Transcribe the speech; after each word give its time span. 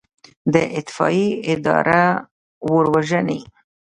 د 0.53 0.55
اطفائیې 0.79 1.29
اداره 1.53 2.03
اور 2.71 2.83
وژني 2.93 3.41